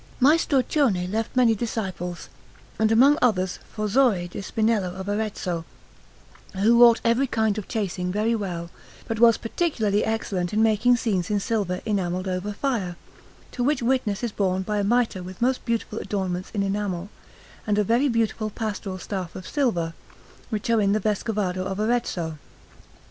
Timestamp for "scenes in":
10.97-11.39